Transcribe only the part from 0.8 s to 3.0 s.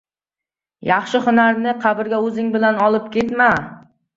•Yaxshi hunarni qabrga o‘zing bilan